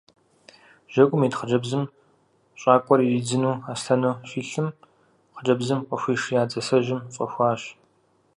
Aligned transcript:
Жьэгум 0.91 1.21
ит 1.27 1.33
хъыджэбзым 1.37 1.83
щӏакӏуэр 2.59 2.99
иридзыну 3.03 3.61
аслъэну 3.71 4.19
щилъым, 4.29 4.67
хъыджэбзым 5.35 5.79
къыхуишия 5.87 6.43
дзасэжьым 6.49 7.01
фӏэхуащ. 7.13 7.61